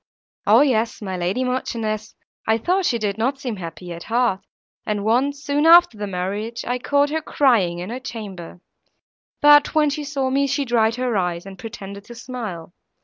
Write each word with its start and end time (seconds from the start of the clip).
"O 0.47 0.61
yes, 0.61 0.99
my 0.99 1.15
lady 1.15 1.43
Marchioness, 1.43 2.15
I 2.47 2.57
thought 2.57 2.87
she 2.87 2.97
did 2.97 3.19
not 3.19 3.37
seem 3.39 3.57
happy 3.57 3.93
at 3.93 4.05
heart, 4.05 4.43
and 4.83 5.03
once, 5.05 5.43
soon 5.43 5.67
after 5.67 5.95
the 5.95 6.07
marriage, 6.07 6.65
I 6.65 6.79
caught 6.79 7.11
her 7.11 7.21
crying 7.21 7.77
in 7.77 7.91
her 7.91 7.99
chamber; 7.99 8.61
but, 9.41 9.75
when 9.75 9.91
she 9.91 10.03
saw 10.03 10.31
me, 10.31 10.47
she 10.47 10.65
dried 10.65 10.95
her 10.95 11.15
eyes, 11.17 11.45
and 11.45 11.59
pretended 11.59 12.05
to 12.05 12.15
smile. 12.15 12.73